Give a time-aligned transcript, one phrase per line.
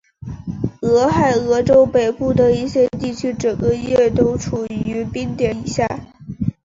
[0.81, 5.85] 俄亥俄州北部的一些地区整个月都处于冰点以下。